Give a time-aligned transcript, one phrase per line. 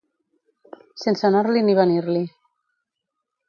[1.03, 2.25] Sense anar-l'hi ni venir-l'hi.